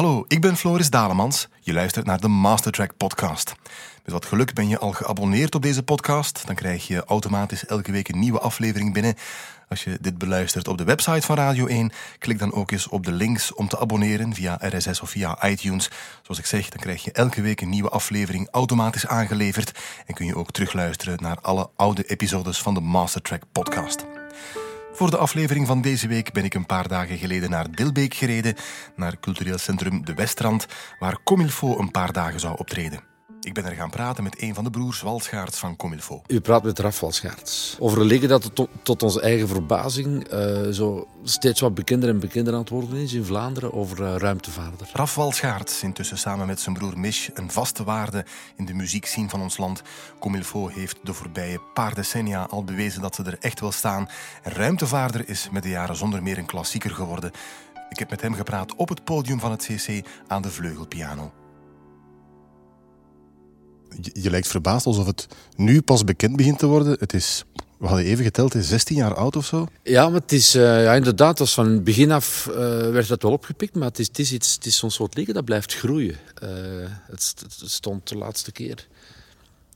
Hallo, 0.00 0.24
ik 0.28 0.40
ben 0.40 0.56
Floris 0.56 0.90
Dalemans. 0.90 1.48
Je 1.60 1.72
luistert 1.72 2.06
naar 2.06 2.20
de 2.20 2.28
Mastertrack 2.28 2.96
podcast. 2.96 3.54
Met 4.04 4.12
wat 4.12 4.24
geluk 4.24 4.54
ben 4.54 4.68
je 4.68 4.78
al 4.78 4.92
geabonneerd 4.92 5.54
op 5.54 5.62
deze 5.62 5.82
podcast. 5.82 6.46
Dan 6.46 6.54
krijg 6.54 6.86
je 6.86 7.04
automatisch 7.04 7.66
elke 7.66 7.92
week 7.92 8.08
een 8.08 8.18
nieuwe 8.18 8.40
aflevering 8.40 8.92
binnen. 8.92 9.14
Als 9.68 9.84
je 9.84 9.98
dit 10.00 10.18
beluistert 10.18 10.68
op 10.68 10.78
de 10.78 10.84
website 10.84 11.26
van 11.26 11.36
Radio 11.36 11.66
1, 11.66 11.92
klik 12.18 12.38
dan 12.38 12.52
ook 12.52 12.70
eens 12.70 12.88
op 12.88 13.04
de 13.04 13.12
links 13.12 13.54
om 13.54 13.68
te 13.68 13.78
abonneren 13.78 14.34
via 14.34 14.58
RSS 14.60 15.00
of 15.00 15.10
via 15.10 15.48
iTunes. 15.48 15.90
Zoals 16.22 16.38
ik 16.38 16.46
zeg, 16.46 16.68
dan 16.68 16.80
krijg 16.80 17.04
je 17.04 17.12
elke 17.12 17.42
week 17.42 17.60
een 17.60 17.68
nieuwe 17.68 17.88
aflevering 17.88 18.48
automatisch 18.50 19.06
aangeleverd 19.06 19.78
en 20.06 20.14
kun 20.14 20.26
je 20.26 20.36
ook 20.36 20.50
terugluisteren 20.50 21.22
naar 21.22 21.38
alle 21.40 21.70
oude 21.76 22.04
episodes 22.04 22.62
van 22.62 22.74
de 22.74 22.80
Mastertrack 22.80 23.42
podcast. 23.52 24.19
Voor 25.00 25.10
de 25.10 25.16
aflevering 25.16 25.66
van 25.66 25.80
deze 25.80 26.08
week 26.08 26.32
ben 26.32 26.44
ik 26.44 26.54
een 26.54 26.66
paar 26.66 26.88
dagen 26.88 27.18
geleden 27.18 27.50
naar 27.50 27.70
Dilbeek 27.70 28.14
gereden, 28.14 28.54
naar 28.96 29.20
cultureel 29.20 29.58
centrum 29.58 30.04
De 30.04 30.14
Westrand, 30.14 30.66
waar 30.98 31.22
Comilfo 31.24 31.78
een 31.78 31.90
paar 31.90 32.12
dagen 32.12 32.40
zou 32.40 32.58
optreden. 32.58 33.09
Ik 33.42 33.54
ben 33.54 33.64
er 33.64 33.74
gaan 33.74 33.90
praten 33.90 34.24
met 34.24 34.42
een 34.42 34.54
van 34.54 34.64
de 34.64 34.70
broers 34.70 35.00
Walschaerts 35.00 35.58
van 35.58 35.76
Comilfo. 35.76 36.22
U 36.26 36.40
praat 36.40 36.62
met 36.62 36.78
Raf 36.78 37.00
Walschaerts. 37.00 37.76
Over 37.78 38.00
een 38.00 38.06
leger 38.06 38.28
dat 38.28 38.54
tot, 38.54 38.68
tot 38.82 39.02
onze 39.02 39.20
eigen 39.20 39.48
verbazing 39.48 40.32
uh, 40.32 40.68
zo 40.68 41.08
steeds 41.22 41.60
wat 41.60 41.74
bekender 41.74 42.08
en 42.08 42.20
bekender 42.20 42.52
aan 42.52 42.60
het 42.60 42.68
worden 42.68 42.98
is 42.98 43.12
in 43.12 43.24
Vlaanderen 43.24 43.72
over 43.72 44.00
uh, 44.00 44.16
ruimtevaarder. 44.16 44.90
Raf 44.92 45.14
Walschaerts, 45.14 45.82
intussen 45.82 46.18
samen 46.18 46.46
met 46.46 46.60
zijn 46.60 46.74
broer 46.74 46.98
Mish, 46.98 47.28
een 47.34 47.50
vaste 47.50 47.84
waarde 47.84 48.24
in 48.56 48.64
de 48.64 48.74
muziekscene 48.74 49.28
van 49.28 49.40
ons 49.40 49.56
land. 49.56 49.82
Comilfo 50.18 50.68
heeft 50.68 50.98
de 51.02 51.14
voorbije 51.14 51.60
paar 51.74 51.94
decennia 51.94 52.42
al 52.42 52.64
bewezen 52.64 53.02
dat 53.02 53.14
ze 53.14 53.22
er 53.22 53.38
echt 53.40 53.60
wil 53.60 53.72
staan. 53.72 54.08
En 54.42 54.52
ruimtevaarder 54.52 55.28
is 55.28 55.48
met 55.50 55.62
de 55.62 55.68
jaren 55.68 55.96
zonder 55.96 56.22
meer 56.22 56.38
een 56.38 56.46
klassieker 56.46 56.90
geworden. 56.90 57.30
Ik 57.88 57.98
heb 57.98 58.10
met 58.10 58.20
hem 58.20 58.34
gepraat 58.34 58.74
op 58.74 58.88
het 58.88 59.04
podium 59.04 59.40
van 59.40 59.50
het 59.50 59.64
CC 59.64 60.06
aan 60.26 60.42
de 60.42 60.50
vleugelpiano 60.50 61.32
je, 64.12 64.30
lijkt 64.30 64.48
verbaasd 64.48 64.86
alsof 64.86 65.06
het 65.06 65.26
nu 65.56 65.82
pas 65.82 66.04
bekend 66.04 66.36
begint 66.36 66.58
te 66.58 66.66
worden. 66.66 66.96
Het 66.98 67.12
is, 67.12 67.44
we 67.78 67.86
hadden 67.86 68.04
even 68.04 68.24
geteld, 68.24 68.54
is 68.54 68.68
16 68.68 68.96
jaar 68.96 69.14
oud 69.14 69.36
of 69.36 69.46
zo? 69.46 69.66
Ja, 69.82 70.08
maar 70.08 70.20
het 70.20 70.32
is 70.32 70.56
uh, 70.56 70.82
ja, 70.82 70.94
inderdaad, 70.94 71.38
was 71.38 71.54
van 71.54 71.82
begin 71.82 72.10
af 72.10 72.46
uh, 72.50 72.54
werd 72.90 73.08
dat 73.08 73.22
wel 73.22 73.32
opgepikt, 73.32 73.74
maar 73.74 73.88
het 73.88 73.98
is, 73.98 74.06
het 74.06 74.18
is, 74.18 74.32
iets, 74.32 74.54
het 74.54 74.66
is 74.66 74.76
zo'n 74.76 74.90
soort 74.90 75.16
liegen 75.16 75.34
dat 75.34 75.44
blijft 75.44 75.74
groeien. 75.74 76.16
Uh, 76.42 76.48
het, 77.06 77.34
het, 77.42 77.70
stond 77.70 78.08
de 78.08 78.16
laatste 78.16 78.52
keer, 78.52 78.88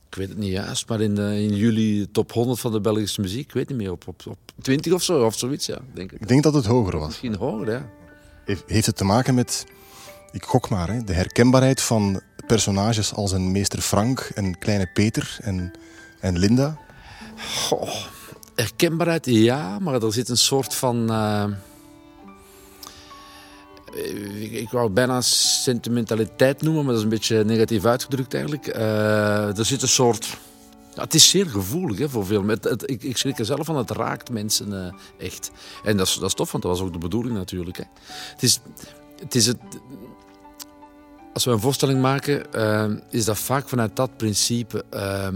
ik 0.09 0.15
weet 0.15 0.29
het 0.29 0.37
niet 0.37 0.51
juist, 0.51 0.89
maar 0.89 1.01
in, 1.01 1.17
in 1.17 1.55
juli 1.55 2.11
top 2.11 2.31
100 2.31 2.59
van 2.59 2.71
de 2.71 2.81
Belgische 2.81 3.21
muziek, 3.21 3.45
ik 3.45 3.53
weet 3.53 3.69
niet 3.69 3.77
meer, 3.77 3.91
op, 3.91 4.07
op, 4.07 4.21
op 4.27 4.37
20 4.61 4.93
of 4.93 5.03
zo, 5.03 5.25
of 5.25 5.37
zoiets, 5.37 5.65
ja. 5.65 5.77
Denk 5.93 6.11
ik. 6.11 6.21
ik 6.21 6.27
denk 6.27 6.43
dat 6.43 6.53
het 6.53 6.65
hoger 6.65 6.97
was. 6.97 7.07
Misschien 7.07 7.35
hoger, 7.35 7.71
ja. 7.71 7.89
Heeft 8.65 8.85
het 8.85 8.95
te 8.95 9.03
maken 9.03 9.35
met, 9.35 9.65
ik 10.31 10.43
gok 10.43 10.69
maar, 10.69 10.89
hè, 10.89 11.03
de 11.03 11.13
herkenbaarheid 11.13 11.81
van 11.81 12.21
personages 12.47 13.13
als 13.13 13.31
een 13.31 13.51
meester 13.51 13.81
Frank 13.81 14.19
en 14.19 14.57
kleine 14.57 14.89
Peter 14.93 15.37
en, 15.41 15.71
en 16.19 16.37
Linda? 16.37 16.77
Goh, 17.37 17.95
herkenbaarheid, 18.55 19.25
ja, 19.25 19.79
maar 19.79 20.03
er 20.03 20.13
zit 20.13 20.29
een 20.29 20.37
soort 20.37 20.75
van... 20.75 21.11
Uh, 21.11 21.45
ik, 24.41 24.51
ik, 24.51 24.69
wou 24.69 24.89
bijna 24.89 25.21
sentimentaliteit 25.21 26.61
noemen, 26.61 26.83
maar 26.83 26.93
dat 26.93 26.97
is 26.97 27.03
een 27.03 27.17
beetje 27.17 27.43
negatief 27.43 27.85
uitgedrukt 27.85 28.33
eigenlijk. 28.33 28.67
Uh, 28.67 29.57
er 29.57 29.65
zit 29.65 29.81
een 29.81 29.87
soort... 29.87 30.37
Ja, 30.95 31.01
het 31.01 31.13
is 31.13 31.29
zeer 31.29 31.45
gevoelig 31.45 31.97
hè, 31.97 32.09
voor 32.09 32.25
veel 32.25 32.43
mensen. 32.43 32.77
Ik, 32.85 33.03
ik 33.03 33.17
schrik 33.17 33.39
er 33.39 33.45
zelf 33.45 33.65
van, 33.65 33.77
het 33.77 33.91
raakt 33.91 34.29
mensen 34.29 34.71
uh, 34.71 35.25
echt. 35.27 35.51
En 35.83 35.97
dat 35.97 36.07
is, 36.07 36.13
dat 36.13 36.29
is 36.29 36.33
tof, 36.33 36.51
want 36.51 36.63
dat 36.63 36.77
was 36.77 36.87
ook 36.87 36.93
de 36.93 36.99
bedoeling 36.99 37.35
natuurlijk. 37.35 37.77
Hè. 37.77 37.83
Het, 38.31 38.43
is, 38.43 38.59
het 39.19 39.35
is 39.35 39.45
het 39.45 39.57
als 41.35 41.45
we 41.45 41.51
een 41.51 41.59
voorstelling 41.59 42.01
maken, 42.01 42.43
uh, 42.55 42.85
is 43.09 43.25
dat 43.25 43.37
vaak 43.37 43.69
vanuit 43.69 43.95
dat 43.95 44.17
principe. 44.17 44.83
Uh, 44.93 45.27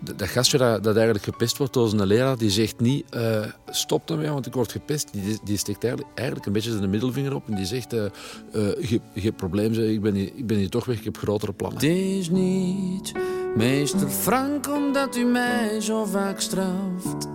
dat 0.00 0.28
gastje 0.28 0.58
dat, 0.58 0.82
dat, 0.82 0.94
eigenlijk 0.94 1.24
gepest 1.24 1.56
wordt 1.56 1.72
door 1.72 1.88
zijn 1.88 2.06
leraar, 2.06 2.38
die 2.38 2.50
zegt 2.50 2.80
niet 2.80 3.04
uh, 3.14 3.44
stop 3.66 4.10
ermee, 4.10 4.30
want 4.30 4.46
ik 4.46 4.54
word 4.54 4.72
gepest. 4.72 5.12
Die, 5.12 5.38
die 5.44 5.56
steekt 5.56 5.84
eigenlijk, 5.84 6.18
eigenlijk 6.18 6.46
een 6.46 6.52
beetje 6.52 6.70
zijn 6.70 6.90
middelvinger 6.90 7.34
op 7.34 7.48
en 7.48 7.54
die 7.54 7.64
zegt 7.64 7.94
uh, 7.94 8.04
uh, 8.52 8.98
geen 9.14 9.34
probleem, 9.34 9.72
ik 9.72 10.00
ben, 10.00 10.14
hier, 10.14 10.30
ik 10.34 10.46
ben 10.46 10.56
hier 10.56 10.70
toch 10.70 10.84
weg, 10.84 10.98
ik 10.98 11.04
heb 11.04 11.16
grotere 11.16 11.52
plannen. 11.52 11.80
Het 11.80 11.88
is 11.88 12.30
niet 12.30 13.12
meester 13.56 14.08
Frank 14.08 14.68
omdat 14.68 15.16
u 15.16 15.24
mij 15.24 15.80
zo 15.80 16.04
vaak 16.04 16.40
straft 16.40 17.28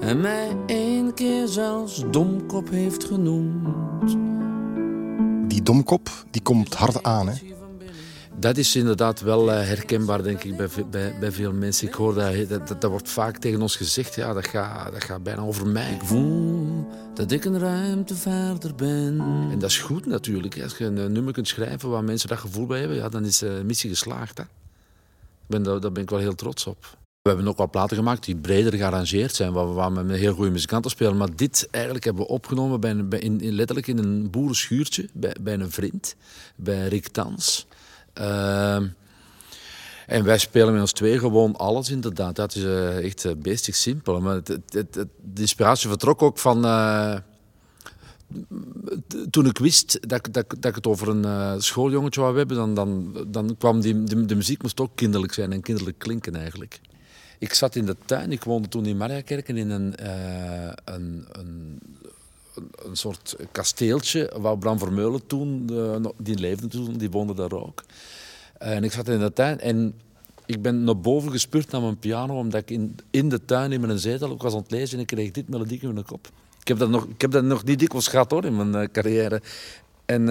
en 0.00 0.20
mij 0.20 0.56
één 0.66 1.14
keer 1.14 1.46
zelfs 1.46 2.04
domkop 2.10 2.70
heeft 2.70 3.04
genoemd 3.04 4.25
die 5.56 5.64
domkop, 5.64 6.10
die 6.30 6.42
komt 6.42 6.74
hard 6.74 7.02
aan. 7.02 7.28
Hè? 7.28 7.34
Dat 8.38 8.56
is 8.56 8.76
inderdaad 8.76 9.20
wel 9.20 9.52
eh, 9.52 9.66
herkenbaar, 9.66 10.22
denk 10.22 10.44
ik, 10.44 10.56
bij, 10.56 10.68
bij, 10.90 11.18
bij 11.20 11.32
veel 11.32 11.52
mensen. 11.52 11.88
Ik 11.88 11.94
hoor 11.94 12.14
dat, 12.14 12.48
dat, 12.48 12.80
dat, 12.80 12.90
wordt 12.90 13.08
vaak 13.08 13.38
tegen 13.38 13.62
ons 13.62 13.76
gezegd. 13.76 14.14
Ja, 14.14 14.32
dat 14.32 14.46
gaat, 14.46 14.92
dat 14.92 15.04
gaat 15.04 15.22
bijna 15.22 15.42
over 15.42 15.66
mij. 15.66 15.92
Ik 15.92 16.02
voel 16.02 16.86
dat 17.14 17.32
ik 17.32 17.44
een 17.44 17.58
ruimte 17.58 18.14
verder 18.14 18.74
ben. 18.74 19.20
En 19.50 19.58
dat 19.58 19.70
is 19.70 19.78
goed 19.78 20.06
natuurlijk. 20.06 20.62
Als 20.62 20.78
je 20.78 20.84
een 20.84 21.12
nummer 21.12 21.32
kunt 21.32 21.48
schrijven 21.48 21.90
waar 21.90 22.04
mensen 22.04 22.28
dat 22.28 22.38
gevoel 22.38 22.66
bij 22.66 22.78
hebben, 22.78 22.96
ja, 22.96 23.08
dan 23.08 23.24
is 23.24 23.38
de 23.38 23.62
missie 23.64 23.90
geslaagd. 23.90 24.38
Hè? 24.38 24.44
Ben, 25.46 25.62
daar 25.62 25.92
ben 25.92 26.02
ik 26.02 26.10
wel 26.10 26.18
heel 26.18 26.34
trots 26.34 26.66
op. 26.66 26.96
We 27.26 27.32
hebben 27.32 27.50
ook 27.50 27.58
wel 27.58 27.70
platen 27.70 27.96
gemaakt 27.96 28.24
die 28.24 28.36
breder 28.36 28.72
gearrangeerd 28.72 29.34
zijn, 29.34 29.52
waar 29.52 29.92
we, 29.92 30.02
met 30.02 30.18
heel 30.18 30.34
goede 30.34 30.50
muzikanten 30.50 30.90
spelen. 30.90 31.16
Maar 31.16 31.36
dit 31.36 31.68
eigenlijk 31.70 32.04
hebben 32.04 32.22
we 32.22 32.28
opgenomen 32.28 32.80
bij 33.08 33.18
in, 33.18 33.52
letterlijk 33.52 33.86
in 33.86 33.98
een 33.98 34.30
boerenschuurtje, 34.30 35.08
bij, 35.12 35.36
bij 35.40 35.54
een 35.54 35.70
vriend, 35.70 36.16
bij 36.56 36.88
Rick 36.88 37.08
Tans. 37.08 37.66
Uh, 38.18 38.74
en 40.06 40.24
wij 40.24 40.38
spelen 40.38 40.72
met 40.72 40.80
ons 40.80 40.92
twee 40.92 41.18
gewoon 41.18 41.56
alles 41.56 41.90
inderdaad. 41.90 42.36
Dat 42.36 42.54
is 42.54 42.62
uh, 42.62 43.04
echt 43.04 43.24
uh, 43.24 43.32
beestig 43.38 43.74
simpel. 43.74 44.20
Maar 44.20 44.42
de 44.42 45.08
inspiratie 45.34 45.88
vertrok 45.88 46.22
ook 46.22 46.38
van... 46.38 46.64
Uh, 46.64 47.16
toen 49.30 49.46
ik 49.46 49.58
wist 49.58 49.98
dat, 50.08 50.28
dat, 50.30 50.48
dat 50.48 50.64
ik 50.64 50.74
het 50.74 50.86
over 50.86 51.08
een 51.08 51.62
schooljongetje 51.62 52.20
wou 52.20 52.36
hebben, 52.36 52.56
dan, 52.56 52.74
dan, 52.74 53.16
dan 53.28 53.56
kwam 53.58 53.80
die, 53.80 54.04
de, 54.04 54.24
de 54.24 54.34
muziek 54.34 54.62
moest 54.62 54.80
ook 54.80 54.90
kinderlijk 54.94 55.32
zijn 55.32 55.52
en 55.52 55.62
kinderlijk 55.62 55.98
klinken 55.98 56.36
eigenlijk. 56.36 56.80
Ik 57.38 57.54
zat 57.54 57.76
in 57.76 57.86
de 57.86 57.96
tuin, 58.04 58.32
ik 58.32 58.44
woonde 58.44 58.68
toen 58.68 58.86
in 58.86 58.96
Mariakerken 58.96 59.56
in 59.56 59.70
een, 59.70 59.94
uh, 60.02 60.72
een, 60.84 61.26
een, 61.32 62.96
soort 62.96 63.36
kasteeltje 63.52 64.32
waar 64.36 64.58
Bram 64.58 64.78
Vermeulen 64.78 65.26
toen, 65.26 65.68
uh, 65.70 65.96
die 66.16 66.38
leefde 66.38 66.66
toen, 66.66 66.96
die 66.96 67.10
woonde 67.10 67.34
daar 67.34 67.52
ook. 67.52 67.84
en 68.58 68.84
ik 68.84 68.92
zat 68.92 69.08
in 69.08 69.18
de 69.18 69.32
tuin 69.32 69.60
en 69.60 69.94
ik 70.46 70.62
ben 70.62 70.84
naar 70.84 70.98
boven 70.98 71.30
gespeurd 71.30 71.70
naar 71.70 71.80
mijn 71.80 71.98
piano, 71.98 72.38
omdat 72.38 72.60
ik 72.60 72.70
in, 72.70 72.96
in 73.10 73.28
de 73.28 73.44
tuin 73.44 73.72
in 73.72 73.80
mijn 73.80 73.98
zetel 73.98 74.30
ook 74.30 74.42
was 74.42 74.52
aan 74.54 74.60
het 74.60 74.70
lezen 74.70 74.94
en 74.94 75.00
ik 75.00 75.06
kreeg 75.06 75.30
dit 75.30 75.48
melodie 75.48 75.80
in 75.80 75.92
mijn 75.92 76.06
kop. 76.06 76.28
Ik 76.60 76.68
heb 76.68 76.78
dat 76.78 76.88
nog, 76.88 77.06
ik 77.06 77.20
heb 77.20 77.30
dat 77.30 77.44
nog 77.44 77.64
niet 77.64 77.78
dikwijls 77.78 78.08
gehad 78.08 78.30
hoor, 78.30 78.44
in 78.44 78.56
mijn 78.56 78.82
uh, 78.82 78.88
carrière. 78.92 79.42
En 80.04 80.28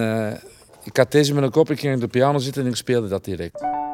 ik 0.84 0.96
had 0.96 1.12
deze 1.12 1.32
in 1.32 1.38
mijn 1.38 1.50
kop, 1.50 1.70
ik 1.70 1.80
ging 1.80 1.94
op 1.94 2.00
de 2.00 2.08
piano 2.08 2.38
zitten 2.38 2.62
en 2.62 2.68
ik 2.68 2.76
speelde 2.76 3.08
dat 3.08 3.24
direct. 3.24 3.85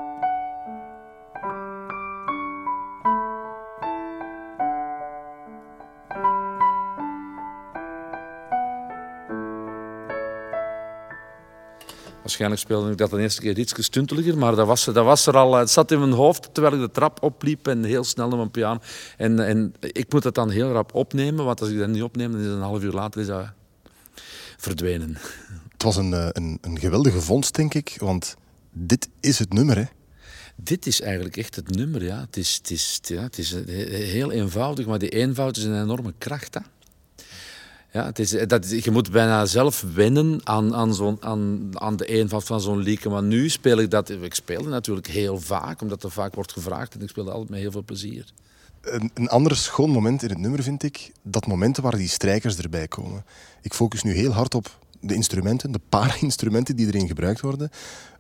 Waarschijnlijk 12.23 12.61
speelde 12.61 12.91
ik 12.91 12.99
dat 12.99 13.11
de 13.11 13.21
eerste 13.21 13.41
keer 13.41 13.59
iets 13.59 13.85
stunteliger, 13.85 14.39
maar 14.39 14.57
dat 14.57 14.67
was, 14.67 14.85
dat 14.85 15.05
was 15.05 15.27
er 15.27 15.37
al. 15.37 15.55
Het 15.55 15.71
zat 15.71 15.91
in 15.91 15.99
mijn 15.99 16.13
hoofd 16.13 16.55
terwijl 16.55 16.75
ik 16.75 16.81
de 16.81 16.91
trap 16.91 17.23
opliep 17.23 17.69
en 17.69 17.85
heel 17.85 18.05
snel 18.05 18.29
naar 18.29 18.37
mijn 18.37 18.51
piano. 18.51 18.81
En, 19.17 19.47
en 19.47 19.75
ik 19.81 20.13
moet 20.13 20.25
het 20.25 20.35
dan 20.35 20.51
heel 20.51 20.73
rap 20.73 20.95
opnemen, 20.95 21.45
want 21.45 21.61
als 21.61 21.71
ik 21.71 21.79
dat 21.79 21.89
niet 21.89 22.03
opneem, 22.03 22.33
dan 22.33 22.41
is 22.41 22.47
het 22.47 22.55
een 22.55 22.63
half 22.63 22.83
uur 22.83 22.93
later 22.93 23.21
is 23.21 23.27
dat 23.27 23.47
verdwenen. 24.57 25.17
Het 25.73 25.83
was 25.83 25.97
een, 25.97 26.15
eh, 26.15 26.29
een, 26.33 26.59
een 26.61 26.79
geweldige 26.79 27.21
vondst, 27.21 27.55
denk 27.55 27.75
ik, 27.75 27.97
want 27.99 28.37
dit 28.73 29.09
is 29.21 29.39
het 29.39 29.53
nummer, 29.53 29.77
hè? 29.77 29.85
Dit 30.57 30.87
is 30.87 31.01
eigenlijk 31.01 31.37
echt 31.37 31.57
het 31.57 31.71
nummer, 31.77 32.05
ja. 32.05 32.21
Het 32.21 32.37
is, 32.37 32.55
het 32.57 32.71
is, 32.71 32.99
ja, 33.03 33.23
het 33.23 33.39
is 33.39 33.55
heel 33.89 34.33
eenvoudig, 34.33 34.87
maar 34.87 34.99
die 34.99 35.09
eenvoud 35.09 35.57
is 35.57 35.65
een 35.65 35.83
enorme 35.83 36.15
kracht, 36.19 36.55
hè. 36.55 36.61
Ja, 37.93 38.05
het 38.05 38.19
is, 38.19 38.31
dat, 38.47 38.85
je 38.85 38.91
moet 38.91 39.11
bijna 39.11 39.47
zelf 39.47 39.85
wennen 39.95 40.41
aan, 40.45 40.75
aan, 40.75 40.95
zo'n, 40.95 41.17
aan, 41.21 41.71
aan 41.73 41.97
de 41.97 42.07
eenvoud 42.07 42.45
van 42.45 42.61
zo'n 42.61 42.79
liedje. 42.79 43.09
Maar 43.09 43.23
nu 43.23 43.49
speel 43.49 43.79
ik 43.79 43.91
dat... 43.91 44.11
Ik 44.11 44.35
speel 44.35 44.65
natuurlijk 44.65 45.07
heel 45.07 45.41
vaak, 45.41 45.81
omdat 45.81 46.03
er 46.03 46.11
vaak 46.11 46.35
wordt 46.35 46.53
gevraagd. 46.53 46.95
En 46.95 47.03
ik 47.03 47.09
speel 47.09 47.31
altijd 47.31 47.49
met 47.49 47.61
heel 47.61 47.71
veel 47.71 47.85
plezier. 47.85 48.25
Een, 48.81 49.11
een 49.15 49.29
ander 49.29 49.57
schoon 49.57 49.91
moment 49.91 50.23
in 50.23 50.29
het 50.29 50.39
nummer 50.39 50.63
vind 50.63 50.83
ik 50.83 51.13
dat 51.23 51.47
momenten 51.47 51.83
waar 51.83 51.97
die 51.97 52.09
strijkers 52.09 52.57
erbij 52.57 52.89
komen. 52.89 53.25
Ik 53.63 53.75
focus 53.75 54.03
nu 54.03 54.13
heel 54.13 54.33
hard 54.33 54.55
op 54.55 54.79
de 55.01 55.15
instrumenten, 55.15 55.73
de 55.73 55.81
paar 55.89 56.17
instrumenten 56.21 56.77
die 56.77 56.87
erin 56.87 57.07
gebruikt 57.07 57.41
worden. 57.41 57.71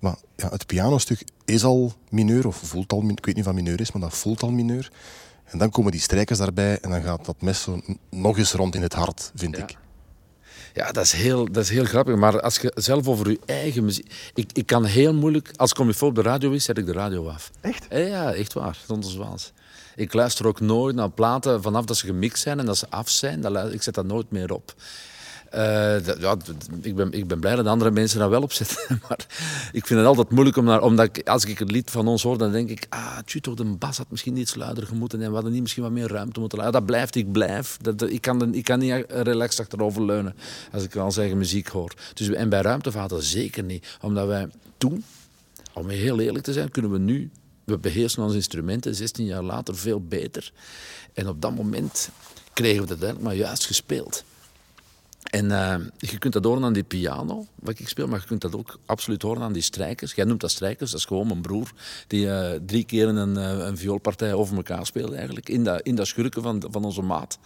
Maar 0.00 0.16
ja, 0.36 0.48
het 0.48 0.66
pianostuk 0.66 1.24
is 1.44 1.64
al 1.64 1.92
mineur, 2.10 2.46
of 2.46 2.56
voelt 2.56 2.92
al, 2.92 3.08
ik 3.08 3.24
weet 3.24 3.36
niet 3.36 3.46
of 3.46 3.52
mineur 3.52 3.80
is, 3.80 3.92
maar 3.92 4.02
dat 4.02 4.14
voelt 4.14 4.42
al 4.42 4.50
mineur. 4.50 4.90
En 5.52 5.58
dan 5.58 5.70
komen 5.70 5.92
die 5.92 6.00
strijkers 6.00 6.38
daarbij 6.38 6.78
en 6.80 6.90
dan 6.90 7.02
gaat 7.02 7.24
dat 7.24 7.42
mes 7.42 7.62
zo 7.62 7.80
nog 8.10 8.38
eens 8.38 8.52
rond 8.52 8.74
in 8.74 8.82
het 8.82 8.92
hart, 8.92 9.30
vind 9.34 9.58
ik. 9.58 9.76
Ja, 10.74 10.92
dat 10.92 11.04
is, 11.04 11.12
heel, 11.12 11.52
dat 11.52 11.62
is 11.62 11.70
heel 11.70 11.84
grappig. 11.84 12.16
Maar 12.16 12.40
als 12.40 12.58
je 12.58 12.72
zelf 12.74 13.08
over 13.08 13.30
je 13.30 13.38
eigen 13.46 13.84
muziek... 13.84 14.30
Ik, 14.34 14.50
ik 14.52 14.66
kan 14.66 14.84
heel 14.84 15.14
moeilijk... 15.14 15.50
Als 15.56 15.72
Comifo 15.72 16.06
op 16.06 16.14
de 16.14 16.22
radio 16.22 16.50
is, 16.50 16.64
zet 16.64 16.78
ik 16.78 16.86
de 16.86 16.92
radio 16.92 17.28
af. 17.28 17.50
Echt? 17.60 17.86
Ja, 17.90 18.32
echt 18.32 18.52
waar. 18.52 18.78
Zonder 18.86 19.10
zwaans. 19.10 19.52
Ik 19.96 20.12
luister 20.12 20.46
ook 20.46 20.60
nooit 20.60 20.94
naar 20.94 21.10
platen 21.10 21.62
vanaf 21.62 21.84
dat 21.84 21.96
ze 21.96 22.06
gemixt 22.06 22.42
zijn 22.42 22.58
en 22.58 22.66
dat 22.66 22.78
ze 22.78 22.86
af 22.90 23.08
zijn. 23.08 23.72
Ik 23.72 23.82
zet 23.82 23.94
dat 23.94 24.04
nooit 24.04 24.30
meer 24.30 24.52
op. 24.52 24.74
Eh, 25.52 26.18
ja, 26.20 26.36
ik, 26.82 26.94
ben, 26.94 27.12
ik 27.12 27.26
ben 27.26 27.40
blij 27.40 27.56
dat 27.56 27.66
andere 27.66 27.90
mensen 27.90 28.18
dat 28.18 28.30
wel 28.30 28.42
opzetten. 28.42 28.76
Maar 29.08 29.26
ik 29.72 29.86
vind 29.86 29.98
het 29.98 30.08
altijd 30.08 30.30
moeilijk 30.30 30.56
om 30.56 30.64
naar... 30.64 30.82
Omdat 30.82 31.24
als 31.24 31.44
ik 31.44 31.58
het 31.58 31.70
lied 31.70 31.90
van 31.90 32.08
ons 32.08 32.22
hoor, 32.22 32.38
dan 32.38 32.52
denk 32.52 32.68
ik... 32.68 32.86
Ah, 32.88 33.18
tju, 33.24 33.40
toch, 33.40 33.54
de 33.54 33.64
bas 33.64 33.96
had 33.96 34.06
misschien 34.10 34.36
iets 34.36 34.54
luider 34.54 34.86
gemoeten 34.86 35.22
en 35.22 35.28
we 35.28 35.34
hadden 35.34 35.52
niet 35.52 35.60
misschien 35.60 35.82
wat 35.82 35.92
meer 35.92 36.08
ruimte 36.08 36.40
moeten 36.40 36.58
laten. 36.58 36.72
Dat 36.72 36.86
blijft, 36.86 37.14
ik 37.14 37.32
blijf. 37.32 37.78
Dat, 37.80 38.02
ik, 38.02 38.20
kan, 38.20 38.54
ik 38.54 38.64
kan 38.64 38.78
niet 38.78 39.04
relaxed 39.08 39.60
achterover 39.60 40.04
leunen 40.04 40.34
als 40.72 40.82
ik 40.82 40.96
al 40.96 41.12
eigen 41.16 41.38
muziek 41.38 41.68
hoor. 41.68 41.94
Dus, 42.14 42.28
en 42.28 42.48
bij 42.48 42.60
Ruimtevaten 42.60 43.22
zeker 43.22 43.62
niet. 43.62 43.98
Omdat 44.00 44.26
wij 44.26 44.48
toen, 44.78 45.04
om 45.72 45.88
heel 45.88 46.20
eerlijk 46.20 46.44
te 46.44 46.52
zijn, 46.52 46.70
kunnen 46.70 46.90
we 46.90 46.98
nu... 46.98 47.30
We 47.64 47.78
beheersen 47.78 48.22
onze 48.22 48.36
instrumenten 48.36 48.94
16 48.94 49.24
jaar 49.24 49.42
later 49.42 49.76
veel 49.76 50.00
beter. 50.00 50.52
En 51.14 51.28
op 51.28 51.42
dat 51.42 51.54
moment 51.54 52.10
kregen 52.52 52.80
we 52.80 52.88
dat 52.88 53.02
eigenlijk 53.02 53.24
maar 53.24 53.34
juist 53.34 53.66
gespeeld. 53.66 54.24
En 55.32 55.50
eh, 55.50 55.74
je 55.98 56.18
kunt 56.18 56.32
dat 56.32 56.44
horen 56.44 56.64
aan 56.64 56.72
die 56.72 56.82
piano, 56.82 57.46
wat 57.54 57.78
ik 57.78 57.88
speel, 57.88 58.06
maar 58.06 58.20
je 58.20 58.26
kunt 58.26 58.40
dat 58.40 58.54
ook 58.54 58.78
absoluut 58.86 59.22
horen 59.22 59.42
aan 59.42 59.52
die 59.52 59.62
strijkers. 59.62 60.12
Jij 60.12 60.24
noemt 60.24 60.40
dat 60.40 60.50
strijkers, 60.50 60.90
dat 60.90 61.00
is 61.00 61.06
gewoon 61.06 61.26
mijn 61.26 61.40
broer, 61.40 61.72
die 62.06 62.30
eh, 62.30 62.60
drie 62.66 62.84
keer 62.84 63.08
een, 63.08 63.36
eh, 63.36 63.66
een 63.66 63.76
vioolpartij 63.76 64.34
over 64.34 64.56
elkaar 64.56 64.86
speelde 64.86 65.16
eigenlijk, 65.16 65.48
in 65.48 65.64
dat, 65.64 65.80
in 65.80 65.94
dat 65.94 66.06
schurken 66.06 66.42
van, 66.42 66.64
van 66.70 66.84
onze 66.84 67.02
maat. 67.02 67.38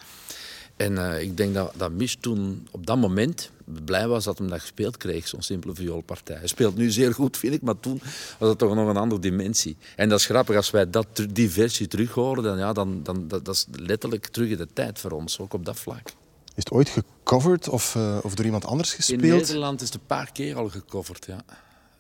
En 0.76 1.20
ik 1.20 1.36
denk 1.36 1.54
dat, 1.54 1.72
dat 1.76 1.92
Mich 1.92 2.14
toen 2.14 2.68
op 2.70 2.86
dat 2.86 2.96
moment 2.96 3.50
blij 3.64 4.08
was 4.08 4.24
dat 4.24 4.38
hij 4.38 4.48
dat 4.48 4.60
gespeeld 4.60 4.96
kreeg, 4.96 5.28
zo'n 5.28 5.42
simpele 5.42 5.74
vioolpartij. 5.74 6.36
Hij 6.36 6.46
speelt 6.46 6.76
nu 6.76 6.90
zeer 6.90 7.14
goed, 7.14 7.36
vind 7.36 7.54
ik, 7.54 7.62
maar 7.62 7.80
toen 7.80 8.00
was 8.38 8.48
dat 8.48 8.58
toch 8.58 8.74
nog 8.74 8.88
een 8.88 8.96
andere 8.96 9.20
dimensie. 9.20 9.76
En 9.96 10.08
dat 10.08 10.18
is 10.18 10.26
grappig, 10.26 10.56
als 10.56 10.70
wij 10.70 10.90
dat, 10.90 11.06
die 11.30 11.50
versie 11.50 11.86
terug 11.86 12.12
horen, 12.12 12.42
dan, 12.42 12.58
ja, 12.58 12.72
dan, 12.72 13.00
dan 13.02 13.28
dat, 13.28 13.44
dat 13.44 13.54
is 13.54 13.66
letterlijk 13.72 14.26
terug 14.26 14.50
in 14.50 14.56
de 14.56 14.68
tijd 14.72 14.98
voor 14.98 15.10
ons, 15.10 15.38
ook 15.38 15.54
op 15.54 15.64
dat 15.64 15.78
vlak. 15.78 16.12
Is 16.56 16.64
het 16.64 16.70
ooit 16.70 16.88
gecoverd 16.88 17.68
of, 17.68 17.94
eh, 17.94 18.18
of 18.22 18.34
door 18.34 18.44
iemand 18.44 18.64
anders 18.64 18.90
In 18.90 18.96
gespeeld? 18.96 19.40
Nederland 19.40 19.80
is 19.80 19.86
het 19.86 19.96
een 19.96 20.06
paar 20.06 20.32
keer 20.32 20.56
al 20.56 20.68
gecoverd, 20.68 21.26
ja. 21.26 21.44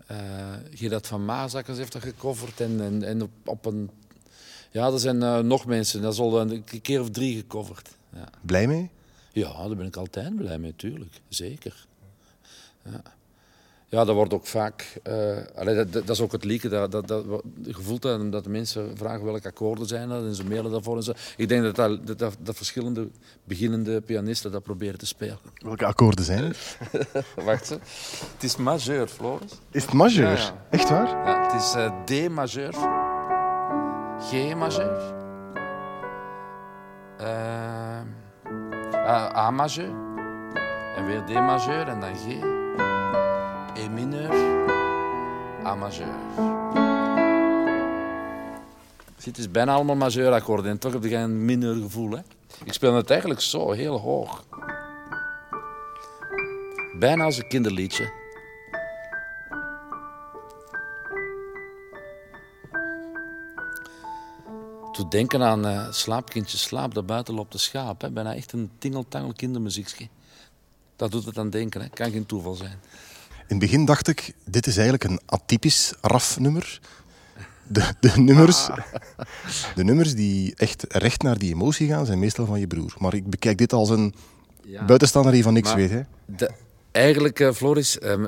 Eh 0.06 0.16
Gerard 0.74 1.06
van 1.06 1.24
Maasakkers 1.24 1.78
heeft 1.78 1.92
dat 1.92 2.02
gecoverd 2.02 2.60
en, 2.60 2.80
en, 2.80 3.02
en 3.02 3.22
op, 3.22 3.30
op 3.44 3.66
een... 3.66 3.90
Ja, 4.70 4.86
er 4.86 4.98
zijn 4.98 5.22
eh, 5.22 5.38
nog 5.38 5.66
mensen, 5.66 6.02
dat 6.02 6.12
is 6.12 6.18
al 6.18 6.40
een 6.40 6.64
keer 6.82 7.00
of 7.00 7.10
drie 7.10 7.36
gecoverd. 7.36 7.88
Ja. 8.12 8.28
Blij 8.40 8.66
mee? 8.66 8.90
ja, 9.32 9.52
daar 9.66 9.76
ben 9.76 9.86
ik 9.86 9.96
altijd 9.96 10.36
blij 10.36 10.58
mee, 10.58 10.76
tuurlijk. 10.76 11.20
Zeker. 11.28 11.86
Ja. 12.82 13.02
Ja, 13.88 14.04
dat 14.04 14.14
wordt 14.14 14.34
ook 14.34 14.46
vaak... 14.46 14.98
eh, 15.02 15.36
allee, 15.54 15.74
dat, 15.74 15.92
dat 15.92 16.06
dat 16.06 16.16
is 16.16 16.22
ook 16.22 16.32
het 16.32 16.44
lieken. 16.44 16.70
Dat, 16.70 16.90
dat, 16.92 17.08
dat, 17.08 17.24
je 17.62 17.74
voelt 17.74 18.02
dat, 18.02 18.32
dat 18.32 18.44
de 18.44 18.50
mensen 18.50 18.96
vragen 18.96 19.24
welke 19.24 19.48
akkoorden 19.48 19.86
zijn 19.86 20.08
dat 20.08 20.22
en 20.22 20.34
ze 20.34 20.44
mailen 20.44 20.70
daarvoor 20.70 20.96
en 20.96 21.02
zo. 21.02 21.12
Ik 21.36 21.48
denk 21.48 21.62
dat, 21.62 21.76
dat, 21.76 22.06
dat, 22.06 22.18
dat, 22.18 22.36
dat 22.40 22.56
verschillende 22.56 23.08
beginnende 23.44 24.00
pianisten 24.00 24.52
dat 24.52 24.62
proberen 24.62 24.98
te 24.98 25.06
spelen. 25.06 25.38
Welke 25.54 25.86
akkoorden 25.86 26.24
zijn 26.24 26.44
het? 26.44 26.78
Wacht, 27.44 27.68
hè. 27.68 27.76
het 28.32 28.42
is 28.42 28.56
majeur, 28.56 29.08
Floris. 29.08 29.52
Is 29.70 29.82
het 29.82 29.92
majeur? 29.92 30.30
Ja, 30.30 30.36
ja. 30.36 30.66
Echt 30.70 30.88
waar? 30.88 31.08
Ja, 31.08 31.52
het 31.52 31.62
is 31.62 31.74
eh, 31.74 32.02
D 32.04 32.28
majeur, 32.30 32.74
G 34.20 34.54
majeur, 34.54 35.14
eh, 37.18 38.00
A 39.36 39.50
majeur 39.50 39.94
en 40.96 41.06
weer 41.06 41.24
D 41.24 41.32
majeur 41.32 41.88
en 41.88 42.00
dan 42.00 42.14
G, 42.16 42.26
E 43.76 43.88
mineur, 43.88 44.30
A 45.64 45.74
majeur. 45.74 46.14
Het 49.24 49.38
is 49.38 49.50
bijna 49.50 49.74
allemaal 49.74 49.96
majeurakkoorden 49.96 50.70
en 50.70 50.78
toch 50.78 50.92
heb 50.92 51.04
je 51.04 51.16
een 51.16 51.44
mineur 51.44 51.74
gevoel. 51.74 52.10
Hè? 52.10 52.20
Ik 52.64 52.72
speel 52.72 52.94
het 52.94 53.10
eigenlijk 53.10 53.40
zo, 53.40 53.70
heel 53.70 53.98
hoog. 53.98 54.44
Bijna 56.98 57.24
als 57.24 57.36
een 57.36 57.48
kinderliedje. 57.48 58.12
Doe 64.92 65.08
denken 65.08 65.42
aan 65.42 65.66
eh 65.66 65.92
slaapkindje 65.92 66.58
slaap, 66.58 66.94
dat 66.94 67.06
buiten 67.06 67.34
loopt 67.34 67.52
de 67.52 67.58
schaap. 67.58 68.00
Hè? 68.00 68.10
Bijna 68.10 68.34
echt 68.34 68.52
een 68.52 68.70
tingeltangel 68.78 69.32
kindermuziekje. 69.32 70.08
Dat 70.96 71.10
doet 71.10 71.24
het 71.24 71.38
aan 71.38 71.50
denken, 71.50 71.80
hè? 71.80 71.88
kan 71.88 72.10
geen 72.10 72.26
toeval 72.26 72.54
zijn. 72.54 72.80
In 73.48 73.56
het 73.56 73.58
begin 73.58 73.84
dacht 73.84 74.08
ik, 74.08 74.32
dit 74.44 74.66
is 74.66 74.74
eigenlijk 74.76 75.04
een 75.04 75.20
atypisch 75.26 75.92
RAF-nummer. 76.00 76.80
De, 77.68 77.94
de, 78.00 78.12
nummers, 78.20 78.68
de 79.74 79.84
nummers 79.84 80.14
die 80.14 80.54
echt 80.56 80.84
recht 80.88 81.22
naar 81.22 81.38
die 81.38 81.52
emotie 81.54 81.88
gaan, 81.88 82.06
zijn 82.06 82.18
meestal 82.18 82.46
van 82.46 82.60
je 82.60 82.66
broer. 82.66 82.94
Maar 82.98 83.14
ik 83.14 83.30
bekijk 83.30 83.58
dit 83.58 83.72
als 83.72 83.90
een 83.90 84.14
buitenstaander 84.86 85.32
die 85.32 85.42
van 85.42 85.52
niks 85.52 85.68
Maar- 85.68 85.76
weet. 85.76 85.90
Hè. 85.90 86.00
De, 86.24 86.50
eigenlijk, 86.92 87.40
eh, 87.40 87.52
Floris, 87.52 87.98
eh, 87.98 88.24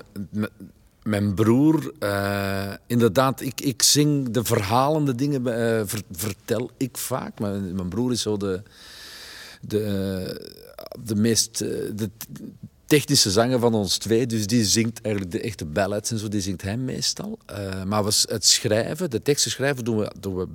mijn 1.03 1.35
broer, 1.35 1.93
eh, 1.99 2.73
inderdaad, 2.87 3.41
ik, 3.41 3.61
ik 3.61 3.82
zing 3.82 4.31
de 4.31 4.44
verhalende 4.44 5.15
dingen, 5.15 5.43
ver- 5.88 6.03
vertel 6.12 6.70
ik 6.76 6.97
vaak. 6.97 7.41
Maar 7.41 7.53
mijn 7.61 7.88
broer 7.88 8.12
is 8.12 8.23
zo 8.23 8.37
de, 8.37 8.62
de, 9.61 10.50
de 11.05 11.15
meest 11.15 11.59
de 11.59 12.11
technische 12.88 13.31
zanger 13.31 13.58
van 13.58 13.75
ons 13.75 13.99
twee. 13.99 14.26
Dus 14.26 14.46
die 14.46 14.64
zingt 14.64 15.00
eigenlijk 15.00 15.35
de 15.35 15.40
echte 15.40 15.64
ballads 15.64 16.11
en 16.11 16.19
zo, 16.19 16.29
die 16.29 16.40
zingt 16.40 16.62
hij 16.62 16.76
meestal. 16.76 17.38
Eh, 17.46 17.82
maar 17.82 18.05
het 18.05 18.46
schrijven, 18.46 19.11
de 19.11 19.23
teksten 19.23 19.50
schrijven, 19.50 19.85
doen 19.85 19.99
we, 19.99 20.12
doen 20.20 20.37
we 20.37 20.49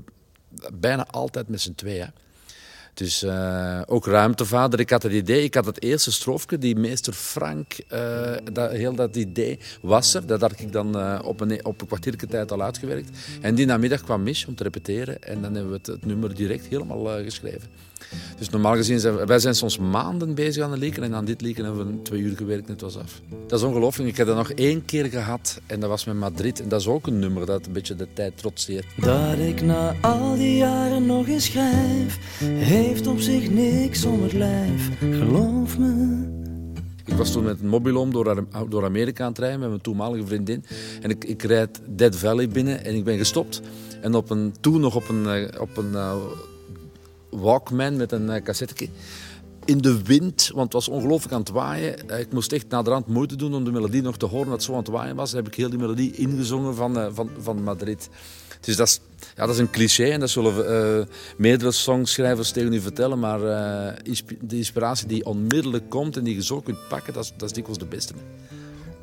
bijna 0.73 1.07
altijd 1.07 1.47
met 1.47 1.61
z'n 1.61 1.73
tweeën. 1.73 2.11
Dus 2.93 3.23
eh, 3.23 3.81
ook 3.85 4.05
ruimtevader. 4.05 4.79
Ik 4.79 4.89
had 4.89 5.03
het 5.03 5.11
idee, 5.11 5.43
ik 5.43 5.53
had 5.53 5.65
het 5.65 5.83
eerste 5.83 6.11
stroofje, 6.11 6.57
die 6.57 6.75
meester 6.75 7.13
Frank, 7.13 7.73
eh, 7.87 8.35
dat, 8.53 8.71
heel 8.71 8.95
dat 8.95 9.15
idee 9.15 9.59
was 9.81 10.13
er. 10.13 10.25
Dat 10.27 10.41
had 10.41 10.59
ik 10.59 10.71
dan 10.71 11.21
op, 11.23 11.39
een, 11.41 11.65
op 11.65 11.81
een 11.81 11.87
kwartiertje 11.87 12.27
tijd 12.27 12.51
al 12.51 12.61
uitgewerkt. 12.61 13.09
En 13.41 13.55
die 13.55 13.65
namiddag 13.65 14.01
kwam 14.01 14.23
Mich 14.23 14.47
om 14.47 14.55
te 14.55 14.63
repeteren 14.63 15.21
en 15.21 15.41
dan 15.41 15.53
hebben 15.53 15.71
we 15.71 15.91
het, 15.91 16.05
nummer 16.05 16.35
direct 16.35 16.65
helemaal 16.65 17.23
geschreven. 17.23 17.69
Dus 18.37 18.49
normaal 18.49 18.75
gezien 18.75 18.99
zijn 18.99 19.15
we- 19.15 19.25
wij 19.25 19.39
zijn 19.39 19.55
soms 19.55 19.77
maanden 19.77 20.33
bezig 20.35 20.63
aan 20.63 20.71
een 20.71 20.79
lieken 20.79 21.03
en 21.03 21.13
aan 21.13 21.25
dit 21.25 21.41
lieken 21.41 21.65
hebben 21.65 21.87
we 21.87 22.01
twee 22.01 22.21
uur 22.21 22.35
gewerkt 22.37 22.65
en 22.65 22.71
het 22.71 22.81
was 22.81 22.97
af. 22.97 23.21
Dat 23.47 23.59
is 23.59 23.65
ongelooflijk. 23.65 24.09
Ik 24.09 24.17
heb 24.17 24.27
dat 24.27 24.35
nog 24.35 24.51
één 24.51 24.85
keer 24.85 25.05
gehad 25.05 25.61
en 25.65 25.79
dat 25.79 25.89
was 25.89 26.05
met 26.05 26.15
Madrid. 26.15 26.61
En 26.61 26.69
dat 26.69 26.79
is 26.81 26.87
ook 26.87 27.07
een 27.07 27.19
nummer 27.19 27.45
dat 27.45 27.65
een 27.65 27.71
beetje 27.71 27.95
de 27.95 28.07
tijd 28.13 28.37
trotseert. 28.37 28.85
Dat 28.97 29.37
ik 29.37 29.61
na 29.61 29.95
al 30.01 30.35
die 30.35 30.57
jaren 30.57 31.05
nog 31.05 31.27
eens 31.27 31.45
schrijf, 31.45 32.17
heeft 32.43 33.07
op 33.07 33.19
zich 33.19 33.49
niks 33.49 34.05
om 34.05 34.23
het 34.23 34.33
lijf. 34.33 34.89
Geloof 34.99 35.77
me. 35.77 36.21
Ik 37.05 37.13
was 37.13 37.31
toen 37.31 37.43
met 37.43 37.59
een 37.61 37.67
mobiloom 37.67 38.11
door, 38.11 38.45
door 38.69 38.83
Amerika 38.85 39.23
aan 39.23 39.29
het 39.29 39.39
rijden 39.39 39.59
met 39.59 39.69
mijn 39.69 39.81
toenmalige 39.81 40.25
vriendin. 40.25 40.65
En 41.01 41.09
ik, 41.09 41.23
ik 41.23 41.43
rijd 41.43 41.81
Dead 41.89 42.15
Valley 42.15 42.47
binnen 42.47 42.85
en 42.85 42.95
ik 42.95 43.03
ben 43.03 43.17
gestopt. 43.17 43.61
En 44.01 44.15
op 44.15 44.29
een, 44.29 44.53
toen 44.59 44.79
nog 44.81 44.95
op 44.95 45.09
een, 45.09 45.25
eh, 45.27 45.61
op 45.61 45.77
een 45.77 45.95
eh, 45.95 46.15
Walkman 47.35 47.95
met 47.95 48.11
een 48.11 48.29
uh, 48.29 48.41
cassetteke. 48.41 48.89
In 49.65 49.77
de 49.77 50.03
wind, 50.03 50.49
want 50.53 50.63
het 50.63 50.73
was 50.73 50.87
ongelooflijk 50.87 51.33
aan 51.33 51.39
het 51.39 51.49
waaien. 51.49 52.09
Eh, 52.09 52.19
Ik 52.19 52.33
moest 52.33 52.51
echt 52.51 52.69
naderhand 52.69 53.07
moeite 53.07 53.35
doen 53.35 53.53
om 53.53 53.63
de 53.63 53.71
melodie 53.71 54.01
nog 54.01 54.17
te 54.17 54.25
horen 54.25 54.49
dat 54.49 54.63
zo 54.63 54.71
aan 54.71 54.77
het 54.77 54.87
waaien 54.87 55.15
was. 55.15 55.31
Dan 55.31 55.43
heb 55.43 55.51
ik 55.51 55.57
heel 55.57 55.69
die 55.69 55.79
melodie 55.79 56.11
ingezongen 56.15 56.75
van, 56.75 56.99
eh, 56.99 57.07
van, 57.13 57.29
van 57.39 57.63
Madrid. 57.63 58.09
Dus 58.61 58.75
dat 58.75 58.87
is, 58.87 58.99
ja, 59.35 59.45
dat 59.45 59.55
is 59.55 59.61
een 59.61 59.69
cliché 59.69 60.03
en 60.03 60.19
dat 60.19 60.29
zullen 60.29 60.67
eh, 60.99 61.05
meerdere 61.37 61.71
songschrijvers 61.71 62.51
tegen 62.51 62.73
u 62.73 62.79
vertellen. 62.79 63.19
Maar 63.19 63.39
eh, 63.43 64.13
de 64.41 64.57
inspiratie 64.57 65.07
die 65.07 65.25
onmiddellijk 65.25 65.89
komt 65.89 66.17
en 66.17 66.23
die 66.23 66.35
je 66.35 66.43
zo 66.43 66.61
kunt 66.61 66.87
pakken, 66.89 67.13
dat 67.13 67.23
is, 67.23 67.33
dat 67.37 67.49
is 67.49 67.55
dikwijls 67.55 67.79
de 67.79 67.85
beste. 67.85 68.13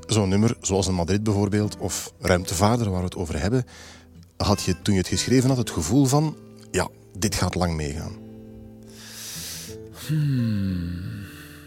Zo'n 0.06 0.28
nummer, 0.28 0.56
zoals 0.60 0.86
in 0.86 0.94
Madrid 0.94 1.22
bijvoorbeeld, 1.22 1.76
of 1.78 2.12
Ruimtevader, 2.20 2.90
waar 2.90 2.98
we 2.98 3.04
het 3.04 3.16
over 3.16 3.40
hebben, 3.40 3.64
had 4.36 4.62
je 4.62 4.74
toen 4.82 4.94
je 4.94 5.00
het 5.00 5.08
geschreven 5.08 5.48
had 5.48 5.58
het 5.58 5.70
gevoel 5.70 6.04
van, 6.04 6.36
ja, 6.70 6.88
dit 7.18 7.34
gaat 7.34 7.54
lang 7.54 7.74
meegaan. 7.74 8.18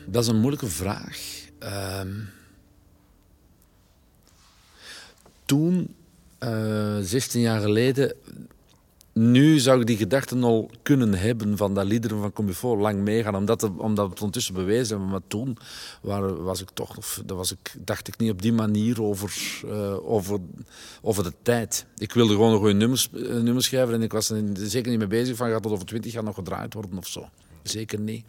Dat 0.05 0.23
is 0.23 0.29
een 0.29 0.39
moeilijke 0.39 0.67
vraag. 0.67 1.19
Ehm, 1.59 2.11
toen, 5.45 5.95
eh 6.37 6.97
16 7.01 7.41
jaar 7.41 7.61
geleden, 7.61 8.15
nu 9.13 9.59
zou 9.59 9.79
ik 9.79 9.87
die 9.87 9.97
gedachten 9.97 10.43
al 10.43 10.69
kunnen 10.81 11.13
hebben 11.13 11.57
van 11.57 11.73
dat 11.73 11.85
liederen 11.85 12.19
van 12.19 12.33
Comifort 12.33 12.81
lang 12.81 12.99
meegaan, 12.99 13.35
omdat, 13.35 13.63
omdat 13.63 14.05
we 14.05 14.11
het 14.11 14.19
ondertussen 14.19 14.53
bewezen 14.53 14.89
hebben. 14.89 15.09
Maar 15.09 15.27
toen 15.27 15.57
was 16.43 16.61
ik 16.61 16.69
toch, 16.73 16.97
of, 16.97 17.21
dat 17.25 17.37
was 17.37 17.51
ik, 17.51 17.75
dacht 17.79 18.07
ik 18.07 18.17
niet 18.17 18.31
op 18.31 18.41
die 18.41 18.53
manier 18.53 19.03
over, 19.03 19.61
eh, 19.65 20.09
over, 20.11 20.39
over 21.01 21.23
de 21.23 21.33
tijd. 21.41 21.85
Ik 21.97 22.13
wilde 22.13 22.33
gewoon 22.33 22.51
een 22.51 22.59
goede 22.59 22.73
nummers, 22.73 23.09
eh, 23.13 23.21
nummers 23.21 23.65
schrijven 23.65 23.93
en 23.93 24.01
ik 24.01 24.11
was 24.11 24.29
er 24.29 24.43
zeker 24.53 24.89
niet 24.89 24.99
mee 24.99 25.07
bezig 25.07 25.35
van 25.35 25.49
gaat 25.49 25.63
dat 25.63 25.71
over 25.71 25.85
20 25.85 26.13
jaar 26.13 26.23
nog 26.23 26.35
gedraaid 26.35 26.73
worden 26.73 26.97
of 26.97 27.07
zo. 27.07 27.29
Zeker 27.63 27.99
niet. 27.99 28.25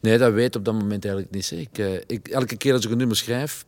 Nee, 0.00 0.18
dat 0.18 0.32
weet 0.32 0.56
op 0.56 0.64
dat 0.64 0.74
moment 0.74 1.04
eigenlijk 1.04 1.34
niet. 1.34 1.50
Ik, 1.50 1.78
uh, 1.78 2.00
ik, 2.06 2.28
elke 2.28 2.56
keer 2.56 2.72
als 2.72 2.84
ik 2.84 2.90
een 2.90 2.96
nummer 2.96 3.16
schrijf, 3.16 3.64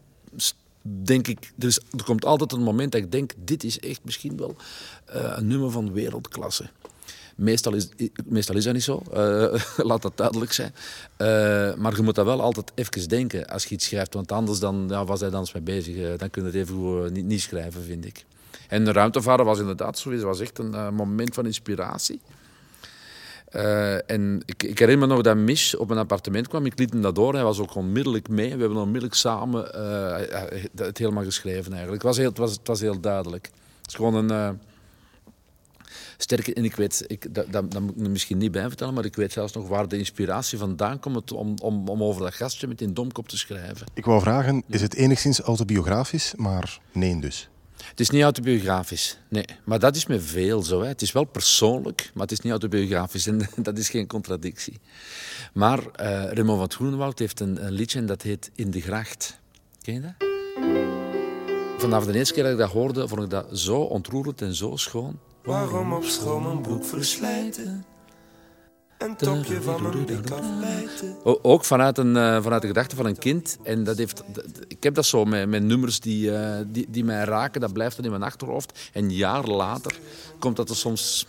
denk 1.02 1.28
ik, 1.28 1.52
is, 1.58 1.78
er 1.78 2.04
komt 2.04 2.24
altijd 2.24 2.52
een 2.52 2.62
moment 2.62 2.92
dat 2.92 3.00
ik 3.00 3.12
denk, 3.12 3.32
dit 3.44 3.64
is 3.64 3.80
echt 3.80 4.00
misschien 4.02 4.36
wel 4.36 4.56
uh, 5.14 5.32
een 5.36 5.46
nummer 5.46 5.70
van 5.70 5.92
wereldklasse. 5.92 6.68
Meestal 7.36 7.74
is, 7.74 7.88
meestal 8.24 8.56
is 8.56 8.64
dat 8.64 8.74
niet 8.74 8.82
zo, 8.82 9.02
uh, 9.14 9.60
laat 9.88 10.02
dat 10.02 10.16
duidelijk 10.16 10.52
zijn. 10.52 10.74
Uh, 11.18 11.74
maar 11.74 11.96
je 11.96 12.02
moet 12.02 12.14
dat 12.14 12.24
wel 12.24 12.40
altijd 12.40 12.72
even 12.74 13.08
denken 13.08 13.46
als 13.46 13.64
je 13.64 13.74
iets 13.74 13.86
schrijft, 13.86 14.14
want 14.14 14.32
anders 14.32 14.58
dan, 14.58 14.86
ja, 14.88 15.04
was 15.04 15.20
hij 15.20 15.30
dan 15.30 15.40
eens 15.40 15.52
mee 15.52 15.62
bezig. 15.62 16.16
dan 16.16 16.30
kun 16.30 16.42
je 16.42 16.48
het 16.48 16.68
even 16.68 17.12
niet, 17.12 17.24
niet 17.24 17.40
schrijven, 17.40 17.82
vind 17.82 18.04
ik. 18.04 18.24
En 18.68 18.84
de 18.84 18.92
ruimtevaren 18.92 19.44
was 19.44 19.58
inderdaad 19.58 19.98
zo, 19.98 20.16
was 20.20 20.40
echt 20.40 20.58
een 20.58 20.94
moment 20.94 21.34
van 21.34 21.46
inspiratie. 21.46 22.20
Uh, 23.56 24.10
en 24.10 24.42
ik, 24.44 24.62
ik, 24.62 24.78
herinner 24.78 25.08
me 25.08 25.14
nog 25.14 25.22
dat 25.22 25.36
Mich 25.36 25.76
op 25.76 25.88
mijn 25.88 26.00
appartement 26.00 26.48
kwam. 26.48 26.66
Ik 26.66 26.78
liet 26.78 26.92
hem 26.92 27.02
dat 27.02 27.14
door. 27.14 27.34
Hij 27.34 27.42
was 27.42 27.58
ook 27.58 27.74
onmiddellijk 27.74 28.28
mee. 28.28 28.54
We 28.54 28.60
hebben 28.60 28.78
onmiddellijk 28.78 29.14
samen 29.14 29.70
uh, 29.74 30.16
het 30.76 30.98
helemaal 30.98 31.24
geschreven 31.24 31.72
eigenlijk. 31.72 32.02
Het 32.02 32.02
was 32.02 32.16
heel, 32.16 32.28
het 32.28 32.38
was, 32.38 32.52
het 32.52 32.66
was 32.66 32.80
heel 32.80 33.00
duidelijk. 33.00 33.44
Het 33.44 33.86
is 33.86 33.94
gewoon 33.94 34.14
een 34.14 34.30
uh, 34.32 34.50
sterke... 36.16 36.54
En 36.54 36.64
ik 36.64 36.76
weet, 36.76 37.04
ik, 37.06 37.34
dat, 37.34 37.52
dat, 37.52 37.70
dat, 37.70 37.82
moet 37.82 38.00
ik 38.00 38.08
misschien 38.08 38.38
niet 38.38 38.52
bij 38.52 38.68
vertellen, 38.68 38.94
maar 38.94 39.04
ik 39.04 39.16
weet 39.16 39.32
zelfs 39.32 39.52
nog 39.52 39.68
waar 39.68 39.88
de 39.88 39.98
inspiratie 39.98 40.58
vandaan 40.58 40.98
komt 40.98 41.32
om, 41.32 41.54
om, 41.62 41.88
om 41.88 42.02
over 42.02 42.22
dat 42.22 42.34
gastje 42.34 42.66
met 42.66 42.78
die 42.78 42.92
domkop 42.92 43.28
te 43.28 43.38
schrijven. 43.38 43.86
Ik 43.94 44.04
wou 44.04 44.20
vragen, 44.20 44.62
is 44.68 44.80
het 44.80 44.94
enigszins 44.94 45.40
autobiografisch, 45.40 46.34
maar 46.36 46.78
nee 46.92 47.20
dus? 47.20 47.48
Het 47.84 48.00
is 48.00 48.10
niet 48.10 48.22
autobiografisch, 48.22 49.18
nee. 49.28 49.44
Maar 49.64 49.78
dat 49.78 49.96
is 49.96 50.06
met 50.06 50.22
veel 50.22 50.62
zo. 50.62 50.80
Hè. 50.80 50.88
Het 50.88 51.02
is 51.02 51.12
wel 51.12 51.24
persoonlijk, 51.24 52.10
maar 52.14 52.22
het 52.22 52.32
is 52.32 52.40
niet 52.40 52.52
autobiografisch. 52.52 53.26
En 53.26 53.48
dat 53.56 53.78
is 53.78 53.88
geen 53.88 54.06
contradictie. 54.06 54.80
Maar 55.52 55.78
uh, 55.78 55.86
Raymond 56.32 56.58
van 56.58 56.70
Groenewald 56.70 57.18
heeft 57.18 57.40
een, 57.40 57.70
liedje 57.70 57.98
en 57.98 58.06
dat 58.06 58.22
heet 58.22 58.50
In 58.54 58.70
de 58.70 58.80
Gracht. 58.80 59.40
Ken 59.82 59.94
je 59.94 60.00
dat? 60.00 60.28
Vanaf 61.78 62.04
de 62.04 62.14
eerste 62.14 62.34
keer 62.34 62.42
dat 62.42 62.52
ik 62.52 62.58
dat 62.58 62.70
hoorde, 62.70 63.08
vond 63.08 63.22
ik 63.22 63.30
dat 63.30 63.58
zo 63.58 63.80
ontroerend 63.80 64.42
en 64.42 64.54
zo 64.54 64.76
schoon. 64.76 65.18
Waarom 65.42 65.92
op 65.92 66.04
school 66.04 66.40
mijn 66.40 66.60
broek 66.60 66.84
verslijten? 66.84 67.84
Een 69.06 69.16
topje 69.16 69.62
van 69.62 69.82
mijn 69.82 70.32
afbijten. 70.32 71.16
Ook 71.42 71.64
vanuit, 71.64 71.98
een, 71.98 72.16
uh, 72.16 72.42
vanuit 72.42 72.62
de 72.62 72.68
gedachte 72.68 72.96
van 72.96 73.06
een 73.06 73.18
kind. 73.18 73.58
En 73.62 73.84
dat 73.84 73.96
heeft, 73.96 74.22
ik 74.68 74.82
heb 74.82 74.94
dat 74.94 75.06
zo 75.06 75.24
met, 75.24 75.48
met 75.48 75.62
nummers 75.62 76.00
die, 76.00 76.30
uh, 76.30 76.56
die, 76.66 76.86
die 76.88 77.04
mij 77.04 77.24
raken. 77.24 77.60
Dat 77.60 77.72
blijft 77.72 77.96
dan 77.96 78.04
in 78.04 78.10
mijn 78.10 78.22
achterhoofd. 78.22 78.90
En 78.92 79.10
jaren 79.10 79.50
later 79.50 79.98
komt 80.38 80.56
dat 80.56 80.70
er 80.70 80.76
soms... 80.76 81.26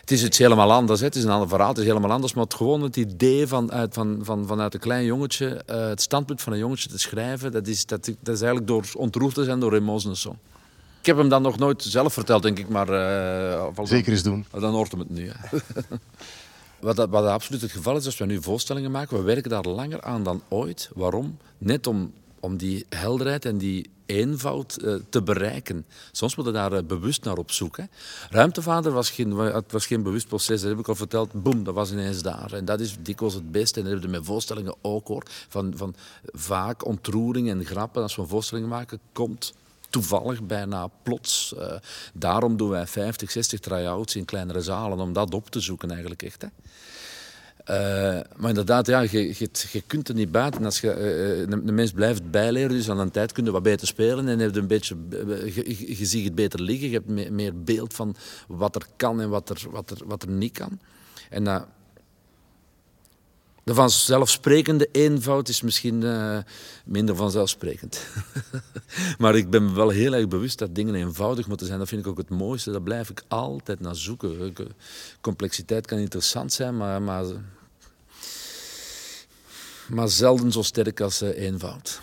Het 0.00 0.10
is 0.10 0.24
iets 0.24 0.38
helemaal 0.38 0.72
anders. 0.72 1.00
Hè. 1.00 1.06
Het 1.06 1.16
is 1.16 1.24
een 1.24 1.30
ander 1.30 1.48
verhaal. 1.48 1.68
Het 1.68 1.78
is 1.78 1.84
helemaal 1.84 2.10
anders. 2.10 2.34
Maar 2.34 2.44
het, 2.44 2.54
gewoon 2.54 2.82
het 2.82 2.96
idee 2.96 3.46
van, 3.46 3.72
uit, 3.72 3.94
van, 3.94 4.18
van, 4.22 4.46
vanuit 4.46 4.74
een 4.74 4.80
klein 4.80 5.04
jongetje... 5.04 5.62
Uh, 5.70 5.88
het 5.88 6.02
standpunt 6.02 6.42
van 6.42 6.52
een 6.52 6.58
jongetje 6.58 6.88
te 6.88 6.98
schrijven... 6.98 7.52
Dat 7.52 7.66
is, 7.66 7.86
dat, 7.86 8.04
dat 8.04 8.34
is 8.34 8.40
eigenlijk 8.40 8.66
door 8.66 8.84
ontroerd 8.96 9.34
te 9.34 9.44
zijn 9.44 9.60
door 9.60 10.00
song. 10.12 10.36
Ik 11.00 11.06
heb 11.06 11.16
hem 11.16 11.28
dan 11.28 11.42
nog 11.42 11.58
nooit 11.58 11.82
zelf 11.82 12.12
verteld, 12.12 12.42
denk 12.42 12.58
ik. 12.58 12.68
Maar, 12.68 12.86
Zeker 13.82 14.12
eens 14.12 14.22
doen. 14.22 14.46
Dan 14.50 14.72
hoort 14.72 14.90
hem 14.90 15.00
het 15.00 15.10
nu. 15.10 15.30
Wat, 16.80 16.96
dat, 16.96 17.08
wat 17.08 17.24
absoluut 17.24 17.60
het 17.60 17.72
geval 17.72 17.96
is 17.96 18.06
als 18.06 18.18
we 18.18 18.24
nu 18.24 18.42
voorstellingen 18.42 18.90
maken, 18.90 19.16
we 19.16 19.22
werken 19.22 19.50
daar 19.50 19.64
langer 19.64 20.02
aan 20.02 20.22
dan 20.22 20.42
ooit. 20.48 20.90
Waarom? 20.94 21.38
Net 21.58 21.86
om, 21.86 22.12
om 22.40 22.56
die 22.56 22.86
helderheid 22.88 23.44
en 23.44 23.58
die 23.58 23.90
eenvoud 24.06 24.78
uh, 24.82 24.94
te 25.08 25.22
bereiken. 25.22 25.86
Soms 26.12 26.36
moeten 26.36 26.52
we 26.52 26.58
daar 26.58 26.72
uh, 26.72 26.86
bewust 26.86 27.24
naar 27.24 27.36
op 27.36 27.50
zoek. 27.50 27.76
Hè. 27.76 27.84
Ruimtevader 28.30 28.92
was 28.92 29.10
geen, 29.10 29.62
was 29.68 29.86
geen 29.86 30.02
bewust 30.02 30.28
proces, 30.28 30.60
dat 30.60 30.70
heb 30.70 30.78
ik 30.78 30.88
al 30.88 30.94
verteld. 30.94 31.42
Boom, 31.42 31.64
dat 31.64 31.74
was 31.74 31.92
ineens 31.92 32.22
daar. 32.22 32.52
En 32.52 32.64
dat 32.64 32.80
is 32.80 32.96
dikwijls 33.00 33.34
het 33.34 33.52
beste. 33.52 33.78
En 33.78 33.84
dat 33.84 33.92
hebben 33.92 34.10
we 34.10 34.16
met 34.16 34.26
voorstellingen 34.26 34.74
ook 34.80 35.08
hoor. 35.08 35.22
Van, 35.48 35.72
van 35.76 35.94
vaak 36.24 36.86
ontroering 36.86 37.50
en 37.50 37.64
grappen. 37.64 38.02
Als 38.02 38.16
we 38.16 38.22
een 38.22 38.28
voorstelling 38.28 38.68
maken, 38.68 39.00
komt 39.12 39.52
toevallig 39.90 40.42
bijna 40.42 40.88
plots. 41.02 41.54
Uh, 41.56 41.72
daarom 42.14 42.56
doen 42.56 42.68
wij 42.68 42.86
50, 42.86 43.30
60 43.30 43.60
try-outs 43.60 44.16
in 44.16 44.24
kleinere 44.24 44.60
zalen, 44.60 44.98
om 44.98 45.12
dat 45.12 45.34
op 45.34 45.50
te 45.50 45.60
zoeken 45.60 45.90
eigenlijk 45.90 46.22
echt. 46.22 46.42
Hè. 46.42 46.48
Uh, 47.68 48.20
maar 48.36 48.48
inderdaad, 48.48 48.86
ja, 48.86 49.00
je, 49.00 49.34
je, 49.72 49.82
kunt 49.86 50.08
er 50.08 50.14
niet 50.14 50.30
buiten. 50.30 50.64
Als 50.64 50.80
je, 50.80 50.94
de, 51.48 51.64
de, 51.64 51.72
mens 51.72 51.90
blijft 51.90 52.30
bijleren, 52.30 52.70
dus 52.70 52.90
aan 52.90 52.98
een 52.98 53.10
tijd 53.10 53.32
kun 53.32 53.44
je 53.44 53.50
wat 53.50 53.62
beter 53.62 53.86
spelen 53.86 54.28
en 54.28 54.38
je, 54.38 54.56
een 54.56 54.66
beetje, 54.66 54.96
je, 55.54 55.98
je 55.98 56.06
ziet 56.06 56.24
het 56.24 56.34
beter 56.34 56.60
liggen. 56.60 56.88
Je 56.88 56.94
hebt 56.94 57.08
meer, 57.08 57.32
meer, 57.32 57.62
beeld 57.62 57.94
van 57.94 58.16
wat 58.48 58.74
er 58.74 58.86
kan 58.96 59.20
en 59.20 59.28
wat 59.28 59.50
er, 59.50 59.62
wat 59.70 59.90
er, 59.90 59.98
wat 60.06 60.22
er 60.22 60.28
niet 60.28 60.52
kan. 60.52 60.80
En 61.30 61.44
dat 61.44 61.66
de 63.62 63.74
vanzelfsprekende 63.74 64.88
eenvoud 64.92 65.48
is 65.48 65.62
misschien 65.62 66.02
uh, 66.02 66.38
minder 66.84 67.16
vanzelfsprekend. 67.16 68.06
maar 69.18 69.36
ik 69.36 69.50
ben 69.50 69.74
wel 69.74 69.88
heel 69.88 70.14
erg 70.14 70.28
bewust 70.28 70.58
dat 70.58 70.74
dingen 70.74 70.94
eenvoudig 70.94 71.46
moeten 71.46 71.66
zijn. 71.66 71.78
Dat 71.78 71.88
vind 71.88 72.00
ik 72.00 72.06
ook 72.06 72.18
het 72.18 72.28
mooiste. 72.28 72.70
Daar 72.70 72.82
blijf 72.82 73.10
ik 73.10 73.22
altijd 73.28 73.80
naar 73.80 73.96
zoeken. 73.96 74.54
Complexiteit 75.20 75.86
kan 75.86 75.98
interessant 75.98 76.52
zijn, 76.52 76.76
maar, 76.76 77.02
maar, 77.02 77.24
maar 79.88 80.08
zelden 80.08 80.52
zo 80.52 80.62
sterk 80.62 81.00
als 81.00 81.22
uh, 81.22 81.28
eenvoud. 81.28 82.00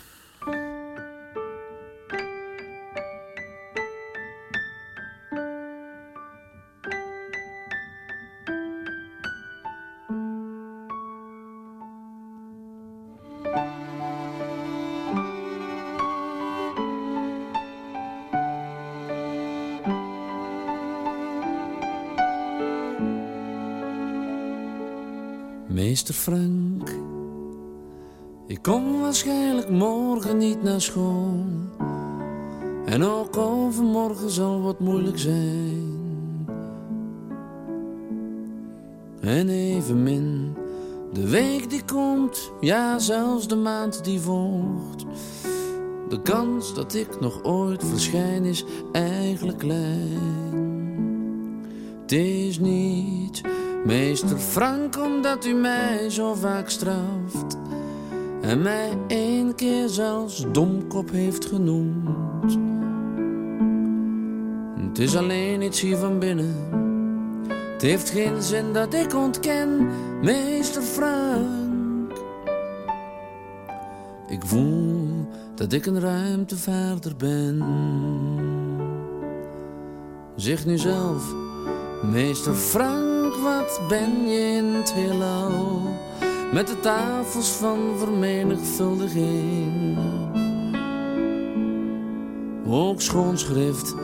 Meester 26.08 26.32
Frank, 26.32 26.90
ik 28.46 28.62
kom 28.62 29.00
waarschijnlijk 29.00 29.70
morgen 29.70 30.36
niet 30.36 30.62
naar 30.62 30.80
school. 30.80 31.44
En 32.84 33.04
ook 33.04 33.36
overmorgen 33.36 34.30
zal 34.30 34.62
wat 34.62 34.80
moeilijk 34.80 35.18
zijn. 35.18 36.48
En 39.20 39.48
evenmin 39.48 40.54
de 41.12 41.28
week 41.28 41.70
die 41.70 41.84
komt, 41.84 42.50
ja 42.60 42.98
zelfs 42.98 43.48
de 43.48 43.56
maand 43.56 44.04
die 44.04 44.20
volgt. 44.20 45.04
De 46.08 46.22
kans 46.22 46.74
dat 46.74 46.94
ik 46.94 47.20
nog 47.20 47.42
ooit 47.44 47.84
verschijn 47.84 48.44
is 48.44 48.64
eigenlijk 48.92 49.58
klein. 49.58 50.46
Het 52.00 52.12
is 52.12 52.58
niet 52.58 53.42
Meester 53.84 54.38
Frank, 54.38 54.98
omdat 54.98 55.46
u 55.46 55.52
mij 55.52 56.10
zo 56.10 56.34
vaak 56.34 56.68
straft 56.70 57.56
en 58.40 58.62
mij 58.62 58.90
één 59.06 59.54
keer 59.54 59.88
zelfs 59.88 60.44
domkop 60.52 61.10
heeft 61.10 61.46
genoemd. 61.46 62.58
Het 64.88 64.98
is 64.98 65.16
alleen 65.16 65.62
iets 65.62 65.80
hier 65.80 65.96
van 65.96 66.18
binnen. 66.18 66.54
Het 67.72 67.82
heeft 67.82 68.10
geen 68.10 68.42
zin 68.42 68.72
dat 68.72 68.94
ik 68.94 69.14
ontken, 69.14 69.88
meester 70.22 70.82
Frank. 70.82 72.12
Ik 74.28 74.42
voel 74.44 75.28
dat 75.54 75.72
ik 75.72 75.86
een 75.86 76.00
ruimte 76.00 76.56
verder 76.56 77.16
ben. 77.16 77.62
Zeg 80.36 80.66
nu 80.66 80.78
zelf, 80.78 81.34
meester 82.02 82.54
Frank 82.54 83.07
wat 83.42 83.80
ben 83.88 84.28
je 84.28 84.38
in 84.38 84.64
het 84.64 84.92
heelal 84.92 85.80
met 86.52 86.66
de 86.66 86.80
tafels 86.80 87.48
van 87.48 87.78
vermenigvuldiging. 87.96 89.98
Ook 92.66 93.00
schoonschrift, 93.00 93.94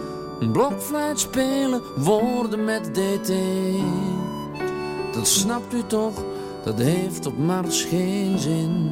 een 0.40 0.52
blokfluit 0.52 1.20
spelen, 1.20 1.82
woorden 1.96 2.64
met 2.64 2.94
DT. 2.94 3.32
Dat 5.12 5.28
snapt 5.28 5.74
u 5.74 5.82
toch, 5.86 6.24
dat 6.64 6.78
heeft 6.78 7.26
op 7.26 7.38
Mars 7.38 7.82
geen 7.82 8.38
zin. 8.38 8.90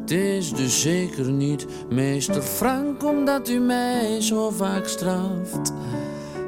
Het 0.00 0.10
is 0.10 0.52
dus 0.52 0.80
zeker 0.80 1.30
niet 1.30 1.66
meester 1.88 2.42
Frank, 2.42 3.04
omdat 3.04 3.48
u 3.48 3.58
mij 3.58 4.20
zo 4.20 4.50
vaak 4.50 4.86
straft 4.86 5.72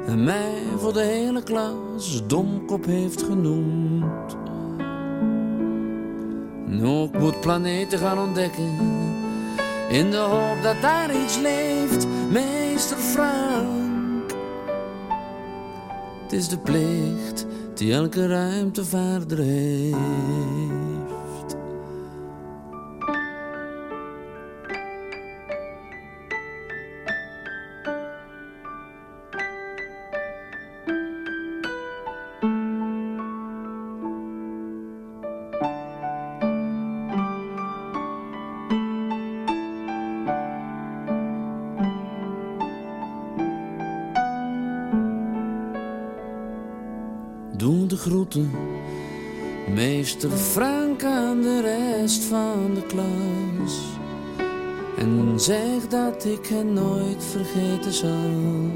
en 0.05 0.23
mij 0.23 0.63
voor 0.77 0.93
de 0.93 1.01
hele 1.01 1.43
klas 1.43 2.27
domkop 2.27 2.85
heeft 2.85 3.23
genoemd. 3.23 4.35
En 6.67 6.85
ook 6.85 7.17
moet 7.19 7.41
planeten 7.41 7.99
gaan 7.99 8.19
ontdekken, 8.19 8.77
in 9.89 10.11
de 10.11 10.17
hoop 10.17 10.63
dat 10.63 10.81
daar 10.81 11.15
iets 11.15 11.37
leeft, 11.37 12.07
meester 12.31 12.97
Frank. 12.97 14.31
Het 16.23 16.33
is 16.33 16.47
de 16.47 16.57
plicht 16.57 17.45
die 17.73 17.93
elke 17.93 18.27
ruimtevaarder 18.27 19.37
heeft. 19.37 20.84
Doe 47.65 47.85
de 47.85 47.97
groeten, 47.97 48.51
meester 49.73 50.29
Frank 50.29 51.03
aan 51.03 51.41
de 51.41 51.61
rest 51.61 52.23
van 52.23 52.73
de 52.73 52.81
klas. 52.81 53.79
En 54.97 55.39
zeg 55.39 55.87
dat 55.89 56.25
ik 56.25 56.45
hen 56.45 56.73
nooit 56.73 57.23
vergeten 57.23 57.93
zal. 57.93 58.69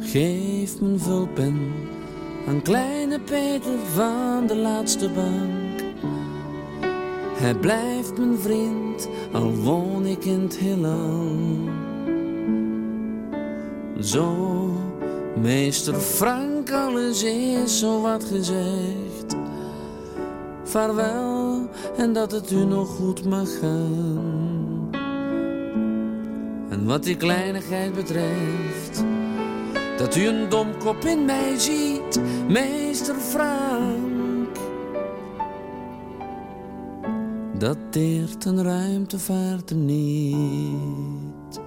Geef 0.00 0.80
mijn 0.80 0.98
vulpen 0.98 1.72
aan 2.48 2.62
kleine 2.62 3.20
Peter 3.20 3.78
van 3.94 4.46
de 4.46 4.56
laatste 4.56 5.08
bank. 5.10 5.80
Hij 7.38 7.54
blijft 7.54 8.18
mijn 8.18 8.38
vriend, 8.38 9.08
al 9.32 9.54
woon 9.54 10.06
ik 10.06 10.24
in 10.24 10.40
het 10.40 10.58
heelal. 10.58 11.36
Zo, 14.00 14.36
meester 15.40 15.94
Frank, 15.94 16.51
alles 16.72 17.22
is 17.22 17.78
zo 17.78 18.00
wat 18.00 18.24
gezegd. 18.24 19.36
Vaarwel 20.64 21.68
en 21.96 22.12
dat 22.12 22.32
het 22.32 22.50
u 22.50 22.64
nog 22.64 22.88
goed 22.88 23.24
mag 23.24 23.58
gaan. 23.58 24.88
En 26.70 26.84
wat 26.86 27.02
die 27.02 27.16
kleinigheid 27.16 27.94
betreft, 27.94 29.04
dat 29.96 30.16
u 30.16 30.26
een 30.26 30.48
domkop 30.48 31.04
in 31.04 31.24
mij 31.24 31.58
ziet, 31.58 32.20
meester 32.48 33.14
Frank. 33.14 34.56
Dat 37.58 37.76
deert 37.90 38.44
een 38.44 38.62
ruimtevaart 38.62 39.74
niet. 39.74 41.60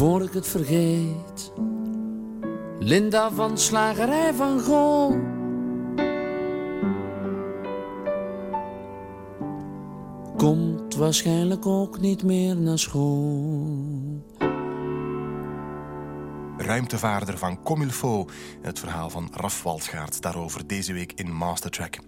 Voor 0.00 0.22
ik 0.22 0.32
het 0.32 0.46
vergeet, 0.46 1.52
Linda 2.78 3.30
van 3.30 3.58
Slagerij 3.58 4.34
van 4.34 4.60
Gool. 4.60 5.16
Komt 10.36 10.94
waarschijnlijk 10.94 11.66
ook 11.66 12.00
niet 12.00 12.22
meer 12.22 12.56
naar 12.56 12.78
school. 12.78 14.39
Ruimtevaarder 16.70 17.38
van 17.38 17.62
Comilfo. 17.62 18.28
Het 18.62 18.78
verhaal 18.78 19.10
van 19.10 19.28
Raf 19.32 19.62
Walsgaard 19.62 20.22
daarover 20.22 20.66
deze 20.66 20.92
week 20.92 21.12
in 21.12 21.32
Mastertrack. 21.32 21.98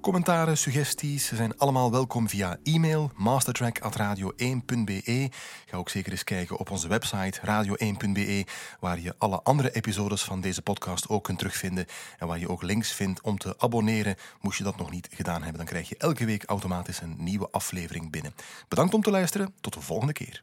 Commentaren, 0.00 0.58
suggesties 0.58 1.32
zijn 1.32 1.58
allemaal 1.58 1.90
welkom 1.90 2.28
via 2.28 2.58
e-mail 2.62 3.10
mastertrack.radio1.be. 3.14 5.30
Ga 5.66 5.76
ook 5.76 5.88
zeker 5.88 6.12
eens 6.12 6.24
kijken 6.24 6.58
op 6.58 6.70
onze 6.70 6.88
website 6.88 7.40
radio1.be, 7.40 8.44
waar 8.80 9.00
je 9.00 9.14
alle 9.18 9.42
andere 9.42 9.70
episodes 9.70 10.22
van 10.22 10.40
deze 10.40 10.62
podcast 10.62 11.08
ook 11.08 11.24
kunt 11.24 11.38
terugvinden 11.38 11.86
en 12.18 12.26
waar 12.26 12.38
je 12.38 12.48
ook 12.48 12.62
links 12.62 12.92
vindt 12.92 13.20
om 13.20 13.38
te 13.38 13.54
abonneren. 13.58 14.16
Moest 14.40 14.58
je 14.58 14.64
dat 14.64 14.76
nog 14.76 14.90
niet 14.90 15.08
gedaan 15.10 15.40
hebben, 15.40 15.56
dan 15.56 15.66
krijg 15.66 15.88
je 15.88 15.96
elke 15.98 16.24
week 16.24 16.44
automatisch 16.44 17.00
een 17.00 17.16
nieuwe 17.18 17.48
aflevering 17.50 18.10
binnen. 18.10 18.34
Bedankt 18.68 18.94
om 18.94 19.02
te 19.02 19.10
luisteren. 19.10 19.54
Tot 19.60 19.74
de 19.74 19.80
volgende 19.80 20.12
keer. 20.12 20.42